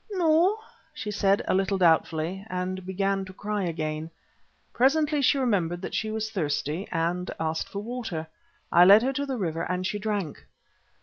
"No," 0.09 0.57
she 0.95 1.11
said, 1.11 1.43
a 1.47 1.53
little 1.53 1.77
doubtfully, 1.77 2.43
and 2.49 2.83
began 2.87 3.23
to 3.25 3.33
cry 3.33 3.65
again. 3.65 4.09
Presently 4.73 5.21
she 5.21 5.37
remembered 5.37 5.83
that 5.83 5.93
she 5.93 6.09
was 6.09 6.31
thirsty, 6.31 6.87
and 6.91 7.29
asked 7.39 7.69
for 7.69 7.83
water. 7.83 8.25
I 8.71 8.83
led 8.83 9.03
her 9.03 9.13
to 9.13 9.27
the 9.27 9.37
river 9.37 9.61
and 9.61 9.85
she 9.85 9.99
drank. 9.99 10.43